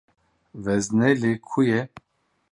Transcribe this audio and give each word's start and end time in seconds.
Wezne 0.63 1.09
li 1.21 1.31
ku 1.49 1.59
ye? 1.69 1.79